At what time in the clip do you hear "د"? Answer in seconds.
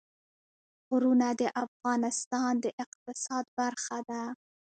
1.41-1.43, 2.63-2.65